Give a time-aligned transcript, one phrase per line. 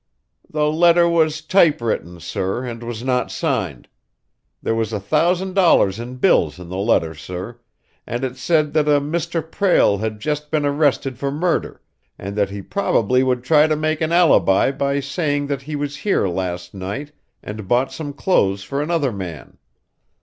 [0.49, 3.87] "The letter was typewritten, sir, and was not signed.
[4.63, 7.59] There was a thousand dollars in bills in the letter, sir,
[8.07, 9.47] and it said that a Mr.
[9.47, 11.81] Prale had just been arrested for murder,
[12.17, 15.97] and that he probably would try to make an alibi by saying that he was
[15.97, 17.11] here last night
[17.43, 19.59] and bought some clothes for another man.